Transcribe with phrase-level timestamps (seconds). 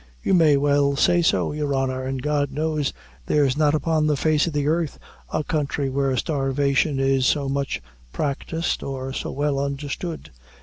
[0.23, 2.91] "You may well say so, your honor, an' God knows,
[3.27, 4.97] there's not upon the face of the arth
[5.31, 10.31] a counthry where starvation is so much practised, or so well understood.